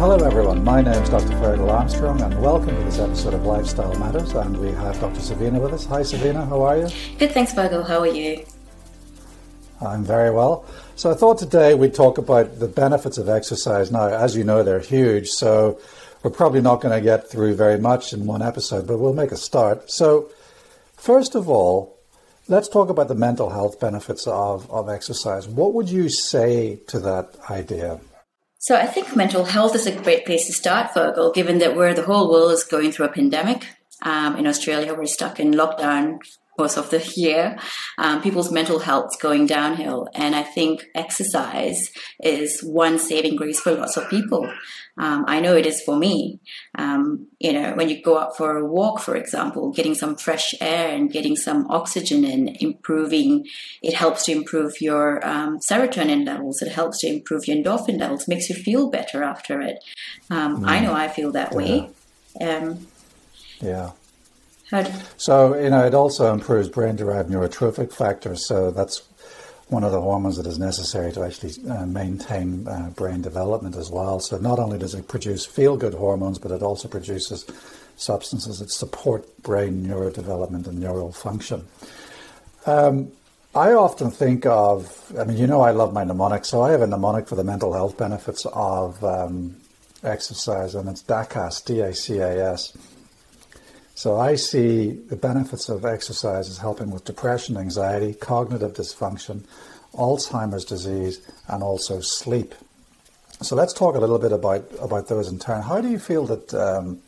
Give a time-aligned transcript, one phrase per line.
[0.00, 0.64] Hello, everyone.
[0.64, 1.26] My name is Dr.
[1.26, 4.32] Fergal Armstrong, and welcome to this episode of Lifestyle Matters.
[4.32, 5.20] And we have Dr.
[5.20, 5.84] Savina with us.
[5.84, 6.46] Hi, Savina.
[6.46, 6.88] How are you?
[7.18, 7.86] Good, thanks, Fergal.
[7.86, 8.46] How are you?
[9.82, 10.64] I'm very well.
[10.96, 13.92] So I thought today we'd talk about the benefits of exercise.
[13.92, 15.78] Now, as you know, they're huge, so
[16.22, 19.32] we're probably not going to get through very much in one episode, but we'll make
[19.32, 19.90] a start.
[19.90, 20.30] So,
[20.96, 21.98] first of all,
[22.48, 25.46] let's talk about the mental health benefits of, of exercise.
[25.46, 28.00] What would you say to that idea?
[28.62, 31.94] So I think mental health is a great place to start, Fergal, given that we're
[31.94, 33.66] the whole world is going through a pandemic.
[34.02, 36.18] Um, in Australia, we're stuck in lockdown
[36.60, 37.58] most of the year.
[37.98, 41.90] Um, people's mental health's going downhill, and I think exercise
[42.22, 44.52] is one saving grace for lots of people.
[44.98, 46.40] Um, I know it is for me.
[46.74, 50.54] Um, you know, when you go out for a walk, for example, getting some fresh
[50.60, 53.46] air and getting some oxygen and improving,
[53.82, 56.60] it helps to improve your um, serotonin levels.
[56.60, 59.82] It helps to improve your endorphin levels, makes you feel better after it.
[60.30, 60.66] Mm.
[60.66, 61.88] I know I feel that way.
[62.40, 62.86] Um,
[63.60, 63.92] yeah.
[65.16, 68.46] So, you know, it also improves brain derived neurotrophic factors.
[68.46, 69.02] So, that's
[69.70, 73.88] one of the hormones that is necessary to actually uh, maintain uh, brain development as
[73.88, 74.18] well.
[74.18, 77.46] So not only does it produce feel-good hormones, but it also produces
[77.96, 81.66] substances that support brain neurodevelopment and neural function.
[82.66, 83.12] Um,
[83.54, 86.82] I often think of, I mean, you know, I love my mnemonic, so I have
[86.82, 89.56] a mnemonic for the mental health benefits of um,
[90.02, 92.76] exercise, and it's DACAS, D-A-C-A-S.
[94.00, 99.44] So I see the benefits of exercise as helping with depression, anxiety, cognitive dysfunction,
[99.92, 102.54] Alzheimer's disease, and also sleep.
[103.42, 105.60] So let's talk a little bit about, about those in turn.
[105.60, 107.02] How do you feel that um,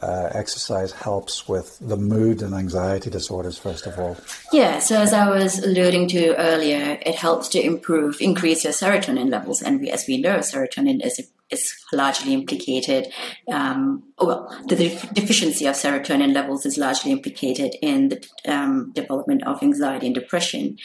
[0.00, 4.16] uh, exercise helps with the mood and anxiety disorders, first of all?
[4.54, 9.28] Yeah, so as I was alluding to earlier, it helps to improve, increase your serotonin
[9.28, 9.60] levels.
[9.60, 11.18] And we, as we know, serotonin is
[11.50, 13.12] is largely implicated.
[13.48, 14.76] Um, well, the
[15.12, 20.78] deficiency of serotonin levels is largely implicated in the um, development of anxiety and depression.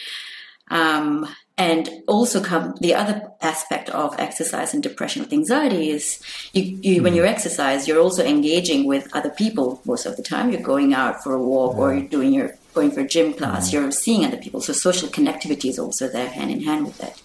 [0.71, 1.27] Um,
[1.57, 6.21] and also come the other aspect of exercise and depression with anxiety is
[6.53, 7.33] you, you, when you mm-hmm.
[7.33, 11.33] exercise you're also engaging with other people most of the time you're going out for
[11.33, 11.81] a walk yeah.
[11.81, 13.73] or you're doing your going for a gym class mm.
[13.73, 17.21] you're seeing other people so social connectivity is also there hand in hand with that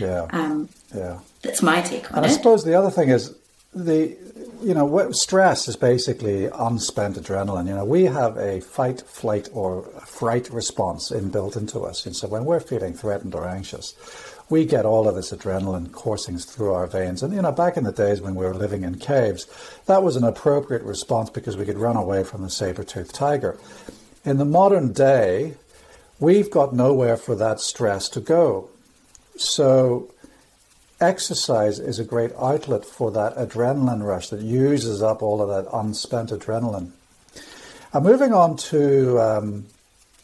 [0.00, 2.30] yeah um, yeah that's my take on and it.
[2.30, 3.34] I suppose the other thing is
[3.74, 4.16] the
[4.62, 7.68] you know stress is basically unspent adrenaline.
[7.68, 12.28] You know we have a fight, flight, or fright response inbuilt into us, and so
[12.28, 13.94] when we're feeling threatened or anxious,
[14.48, 17.22] we get all of this adrenaline coursing through our veins.
[17.22, 19.46] And you know back in the days when we were living in caves,
[19.86, 23.58] that was an appropriate response because we could run away from the saber-toothed tiger.
[24.24, 25.54] In the modern day,
[26.18, 28.68] we've got nowhere for that stress to go.
[29.40, 30.12] So
[31.00, 35.70] exercise is a great outlet for that adrenaline rush that uses up all of that
[35.74, 36.90] unspent adrenaline.
[37.92, 39.66] And moving on to um,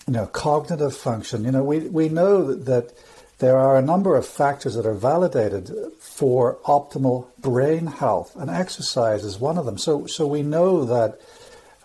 [0.07, 2.93] you know cognitive function, you know we we know that, that
[3.39, 9.25] there are a number of factors that are validated for optimal brain health, and exercise
[9.25, 9.79] is one of them.
[9.79, 11.19] So so we know that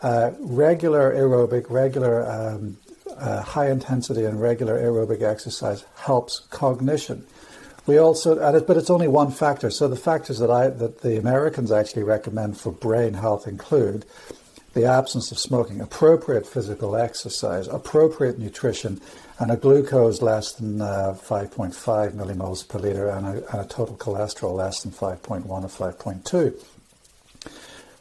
[0.02, 2.78] uh, regular aerobic, regular um,
[3.22, 7.26] uh, high intensity and regular aerobic exercise helps cognition.
[7.86, 9.70] We also, but it's only one factor.
[9.70, 14.06] So the factors that I that the Americans actually recommend for brain health include
[14.74, 19.02] the absence of smoking, appropriate physical exercise, appropriate nutrition,
[19.40, 23.98] and a glucose less than uh, 5.5 millimoles per liter, and a, and a total
[23.98, 26.54] cholesterol less than 5.1 or 5.2.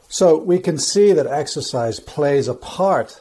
[0.08, 3.20] So we can see that exercise plays a part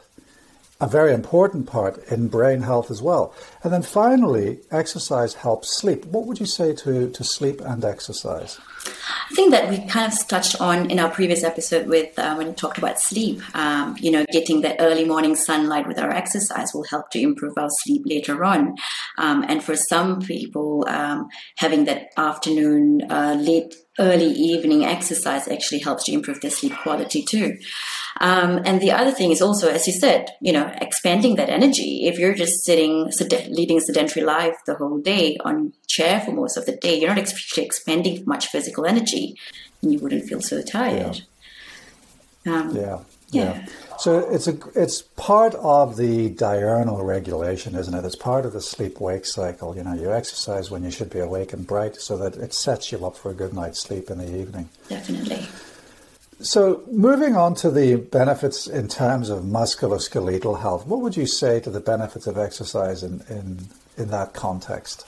[0.80, 3.34] a very important part in brain health as well.
[3.62, 6.06] And then finally, exercise helps sleep.
[6.06, 8.58] What would you say to, to sleep and exercise?
[9.30, 12.48] I think that we kind of touched on in our previous episode with uh, when
[12.48, 13.42] we talked about sleep.
[13.54, 17.58] Um, you know, getting that early morning sunlight with our exercise will help to improve
[17.58, 18.74] our sleep later on.
[19.18, 21.28] Um, and for some people, um,
[21.58, 27.22] having that afternoon, uh, late, early evening exercise actually helps to improve their sleep quality
[27.22, 27.58] too.
[28.20, 32.06] Um, and the other thing is also, as you said, you know, expanding that energy.
[32.06, 33.10] If you're just sitting,
[33.48, 37.10] leading a sedentary life the whole day on chair for most of the day, you're
[37.10, 39.36] not actually expending much physical energy,
[39.82, 41.22] and you wouldn't feel so tired.
[42.44, 42.54] Yeah.
[42.54, 42.98] Um, yeah.
[43.32, 43.54] Yeah.
[43.54, 43.66] yeah.
[43.98, 48.04] So it's a it's part of the diurnal regulation, isn't it?
[48.04, 49.76] It's part of the sleep-wake cycle.
[49.76, 52.90] You know, you exercise when you should be awake and bright, so that it sets
[52.92, 54.70] you up for a good night's sleep in the evening.
[54.88, 55.46] Definitely.
[56.42, 61.60] So, moving on to the benefits in terms of musculoskeletal health, what would you say
[61.60, 63.68] to the benefits of exercise in, in,
[63.98, 65.04] in that context?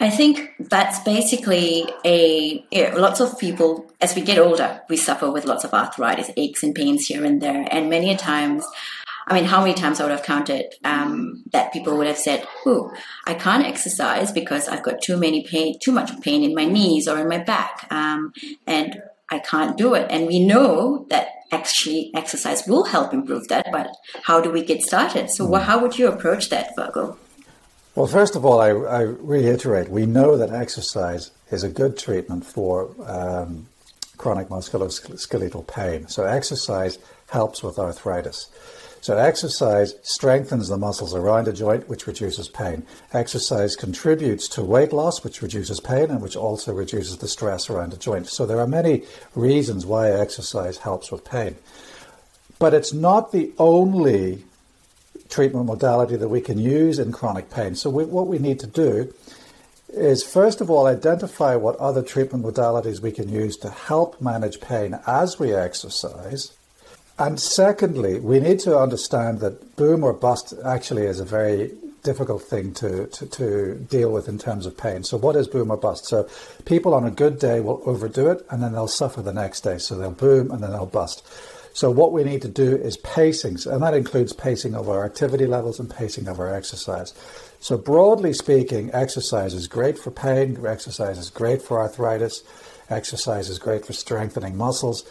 [0.00, 4.96] I think that's basically a you know, lots of people as we get older, we
[4.96, 8.64] suffer with lots of arthritis, aches and pains here and there, and many a times.
[9.26, 12.46] I mean, how many times I would have counted um, that people would have said,
[12.64, 12.90] "Oh,
[13.26, 17.06] I can't exercise because I've got too many pain, too much pain in my knees
[17.06, 18.32] or in my back, um,
[18.66, 23.66] and I can't do it." And we know that actually exercise will help improve that,
[23.70, 25.28] but how do we get started?
[25.30, 27.18] So, how would you approach that, Fergal?
[27.96, 32.46] Well, first of all, I, I, reiterate we know that exercise is a good treatment
[32.46, 33.66] for um,
[34.16, 36.06] chronic musculoskeletal pain.
[36.06, 36.98] So, exercise
[37.30, 38.48] helps with arthritis.
[39.00, 42.84] So, exercise strengthens the muscles around a joint, which reduces pain.
[43.12, 47.92] Exercise contributes to weight loss, which reduces pain and which also reduces the stress around
[47.92, 48.28] a joint.
[48.28, 49.02] So, there are many
[49.34, 51.56] reasons why exercise helps with pain.
[52.60, 54.44] But it's not the only
[55.30, 57.74] treatment modality that we can use in chronic pain.
[57.74, 59.12] So, we, what we need to do
[59.88, 64.60] is first of all identify what other treatment modalities we can use to help manage
[64.60, 66.52] pain as we exercise.
[67.18, 71.72] And secondly, we need to understand that boom or bust actually is a very
[72.02, 75.04] difficult thing to, to, to, deal with in terms of pain.
[75.04, 76.06] So, what is boom or bust?
[76.06, 76.28] So,
[76.64, 79.76] people on a good day will overdo it and then they'll suffer the next day.
[79.76, 81.22] So, they'll boom and then they'll bust.
[81.72, 85.46] So what we need to do is pacings, and that includes pacing of our activity
[85.46, 87.14] levels and pacing of our exercise.
[87.60, 92.42] So broadly speaking, exercise is great for pain, exercise is great for arthritis,
[92.88, 95.04] exercise is great for strengthening muscles,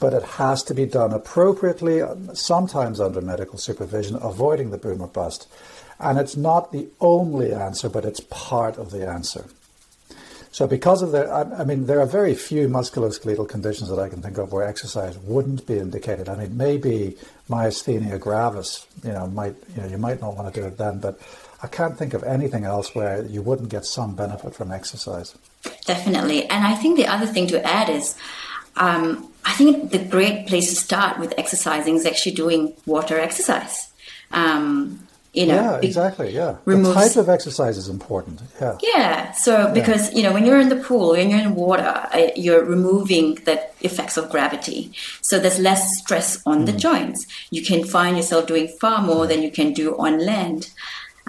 [0.00, 2.02] but it has to be done appropriately,
[2.32, 5.46] sometimes under medical supervision, avoiding the boom or bust.
[5.98, 9.44] And it's not the only answer, but it's part of the answer.
[10.52, 14.08] So because of the, I, I, mean, there are very few musculoskeletal conditions that I
[14.08, 16.28] can think of where exercise wouldn't be indicated.
[16.28, 17.16] I mean, maybe
[17.48, 20.98] myasthenia gravis, you know, might, you know, you might not want to do it then,
[20.98, 21.20] but
[21.62, 25.36] I can't think of anything else where you wouldn't get some benefit from exercise.
[25.86, 26.46] Definitely.
[26.46, 28.16] And I think the other thing to add is,
[28.76, 33.92] um, I think the great place to start with exercising is actually doing water exercise.
[34.32, 39.32] Um, you know yeah exactly yeah removes, the type of exercise is important yeah yeah
[39.32, 40.16] so because yeah.
[40.16, 41.82] you know when you're in the pool when you're in water
[42.12, 44.92] uh, you're removing the effects of gravity
[45.22, 46.66] so there's less stress on mm.
[46.66, 49.28] the joints you can find yourself doing far more mm.
[49.28, 50.70] than you can do on land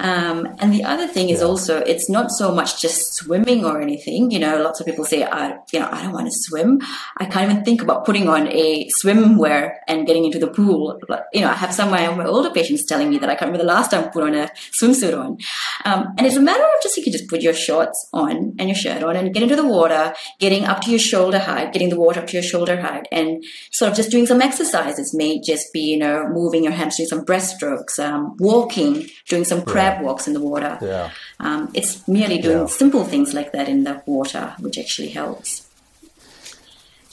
[0.01, 1.45] um, and the other thing is yeah.
[1.45, 4.31] also, it's not so much just swimming or anything.
[4.31, 6.81] You know, lots of people say, I, you know, I don't want to swim.
[7.17, 10.99] I can't even think about putting on a swimwear and getting into the pool.
[11.07, 13.51] But, you know, I have some of my, older patients telling me that I can't
[13.51, 14.49] remember the last time I put on a
[14.81, 15.37] swimsuit on.
[15.85, 18.69] Um, and it's a matter of just, you can just put your shorts on and
[18.69, 21.89] your shirt on and get into the water, getting up to your shoulder height, getting
[21.89, 25.39] the water up to your shoulder height and sort of just doing some exercises may
[25.39, 30.05] just be, you know, moving your hamstrings, some breaststrokes, um, walking, doing some crab crab
[30.05, 30.77] walks in the water.
[30.81, 31.11] Yeah.
[31.39, 32.65] Um, it's merely doing yeah.
[32.67, 35.67] simple things like that in the water, which actually helps.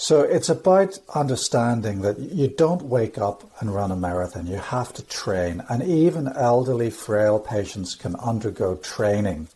[0.01, 4.47] So it's about understanding that you don't wake up and run a marathon.
[4.47, 5.65] You have to train.
[5.69, 9.49] And even elderly, frail patients can undergo training.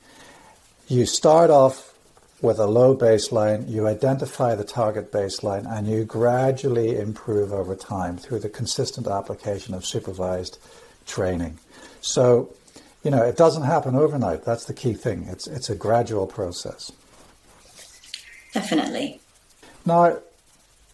[0.89, 1.95] You start off
[2.41, 8.17] with a low baseline, you identify the target baseline, and you gradually improve over time
[8.17, 10.59] through the consistent application of supervised
[11.07, 11.57] training.
[12.01, 12.53] So
[13.03, 14.45] you know, it doesn't happen overnight.
[14.45, 15.27] That's the key thing.
[15.29, 16.93] It's it's a gradual process.
[18.55, 19.21] Definitely.
[19.85, 20.19] Now,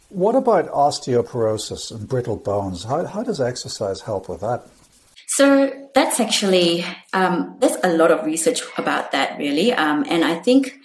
[0.08, 2.84] what about osteoporosis and brittle bones?
[2.84, 4.66] How, how does exercise help with that?
[5.26, 10.36] So that's actually um, there's a lot of research about that really, um, and I
[10.36, 10.78] think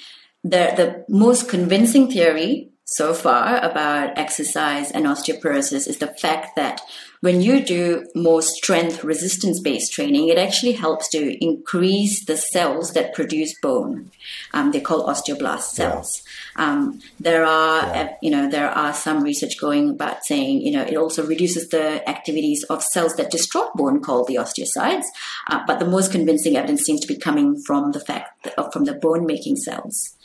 [0.44, 6.82] the the most convincing theory so far about exercise and osteoporosis is the fact that
[7.22, 12.92] when you do more strength resistance based training, it actually helps to increase the cells
[12.92, 14.12] that produce bone.
[14.54, 16.22] Um, they're called osteoblast cells.
[16.58, 16.72] Yeah.
[16.72, 18.02] Um, there are, yeah.
[18.02, 21.70] uh, you know, there are some research going about saying, you know, it also reduces
[21.70, 25.06] the activities of cells that destroy bone called the osteocytes.
[25.48, 28.84] Uh, but the most convincing evidence seems to be coming from the fact that, from
[28.84, 30.18] the bone making cells.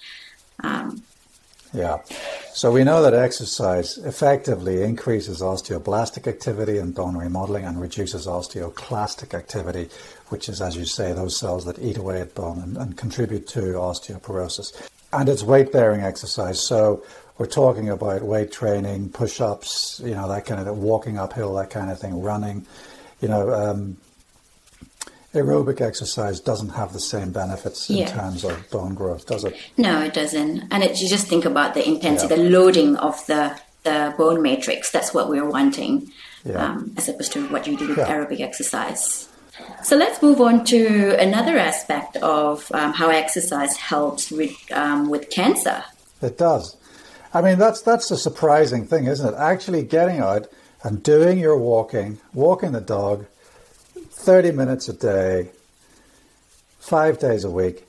[0.64, 1.04] Um,
[1.72, 1.98] yeah.
[2.52, 9.34] So we know that exercise effectively increases osteoblastic activity and bone remodeling and reduces osteoclastic
[9.34, 9.88] activity,
[10.28, 13.46] which is, as you say, those cells that eat away at bone and, and contribute
[13.48, 14.88] to osteoporosis.
[15.12, 16.60] And it's weight bearing exercise.
[16.60, 17.04] So
[17.38, 21.70] we're talking about weight training, push ups, you know, that kind of walking uphill, that
[21.70, 22.66] kind of thing, running,
[23.20, 23.96] you know, um,
[25.34, 28.06] aerobic exercise doesn't have the same benefits in yeah.
[28.06, 29.56] terms of bone growth, does it?
[29.76, 30.64] No, it doesn't.
[30.70, 32.42] And it, you just think about the intensity, yeah.
[32.42, 34.90] the loading of the, the bone matrix.
[34.90, 36.10] That's what we're wanting,
[36.44, 36.64] yeah.
[36.64, 39.28] um, as opposed to what you do with aerobic exercise.
[39.82, 45.30] So let's move on to another aspect of um, how exercise helps with, um, with
[45.30, 45.84] cancer.
[46.22, 46.76] It does.
[47.34, 49.36] I mean, that's that's the surprising thing, isn't it?
[49.36, 50.48] Actually getting out
[50.82, 53.26] and doing your walking, walking the dog,
[54.18, 55.50] 30 minutes a day,
[56.80, 57.86] five days a week,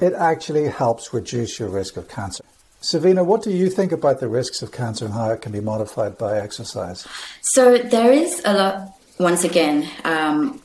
[0.00, 2.44] it actually helps reduce your risk of cancer.
[2.80, 5.60] Savina, what do you think about the risks of cancer and how it can be
[5.60, 7.06] modified by exercise?
[7.42, 10.62] So there is a lot, once again, um,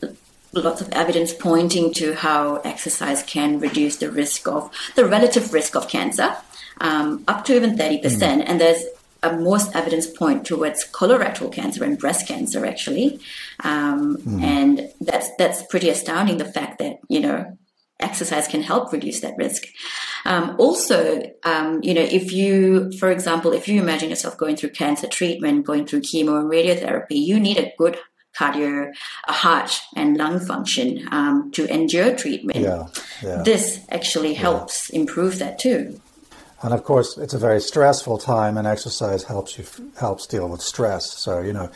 [0.53, 5.75] lots of evidence pointing to how exercise can reduce the risk of the relative risk
[5.75, 6.35] of cancer
[6.81, 8.03] um, up to even 30%.
[8.03, 8.43] Mm.
[8.45, 8.83] And there's
[9.23, 13.19] a most evidence point towards colorectal cancer and breast cancer, actually.
[13.63, 14.43] Um, mm.
[14.43, 17.57] And that's, that's pretty astounding, the fact that, you know,
[17.99, 19.63] exercise can help reduce that risk.
[20.25, 24.71] Um, also, um, you know, if you, for example, if you imagine yourself going through
[24.71, 27.97] cancer treatment, going through chemo and radiotherapy, you need a good
[28.37, 28.91] cardio,
[29.27, 32.59] a heart and lung function um, to endure treatment.
[32.59, 32.87] Yeah,
[33.21, 33.43] yeah.
[33.43, 34.99] This actually helps yeah.
[34.99, 36.01] improve that too.
[36.63, 39.65] And of course, it's a very stressful time, and exercise helps you
[39.99, 41.13] helps deal with stress.
[41.17, 41.69] So you know,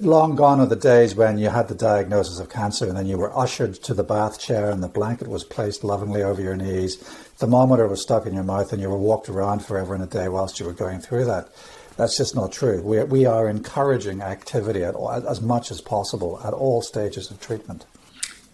[0.00, 3.18] long gone are the days when you had the diagnosis of cancer and then you
[3.18, 6.96] were ushered to the bath chair and the blanket was placed lovingly over your knees,
[7.36, 10.28] thermometer was stuck in your mouth, and you were walked around forever and a day
[10.28, 11.48] whilst you were going through that.
[11.96, 12.82] That's just not true.
[12.82, 14.96] We, we are encouraging activity at
[15.28, 17.86] as much as possible at all stages of treatment.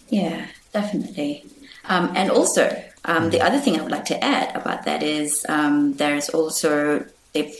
[0.08, 1.46] Yeah, definitely.
[1.84, 3.44] Um, and also, um, the mm.
[3.44, 7.54] other thing I would like to add about that is um, there's also if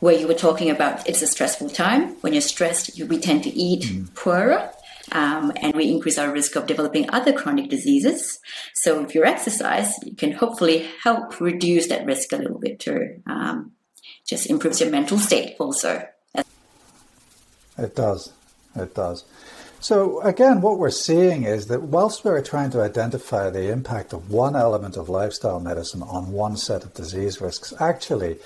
[0.00, 2.16] where you were talking about it's a stressful time.
[2.20, 4.14] When you're stressed, you, we tend to eat mm.
[4.14, 4.70] poorer.
[5.12, 8.40] Um, and we increase our risk of developing other chronic diseases.
[8.72, 13.20] So, if you exercise, you can hopefully help reduce that risk a little bit too.
[13.26, 13.72] Um,
[14.26, 16.08] just improves your mental state also.
[17.76, 18.32] It does.
[18.74, 19.24] It does.
[19.84, 24.30] So again, what we're seeing is that whilst we're trying to identify the impact of
[24.30, 28.38] one element of lifestyle medicine on one set of disease risks, actually,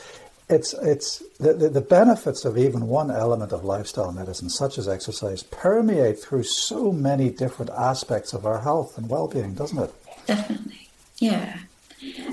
[0.48, 4.88] it's it's the, the, the, benefits of even one element of lifestyle medicine, such as
[4.88, 9.94] exercise, permeate through so many different aspects of our health and well-being, doesn't it?
[10.26, 11.56] Definitely, yeah.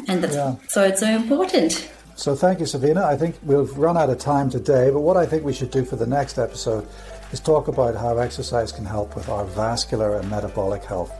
[0.07, 0.55] And yeah.
[0.67, 1.91] so it's so important.
[2.15, 3.03] So thank you, Savina.
[3.03, 5.83] I think we've run out of time today, but what I think we should do
[5.83, 6.87] for the next episode
[7.31, 11.11] is talk about how exercise can help with our vascular and metabolic health.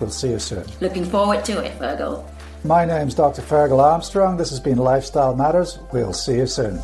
[0.00, 0.64] We'll see you soon.
[0.80, 2.24] Looking forward to it, Fergal.
[2.64, 3.42] My name's Dr.
[3.42, 4.36] Fergal Armstrong.
[4.36, 5.78] This has been Lifestyle Matters.
[5.92, 6.80] We'll see you soon.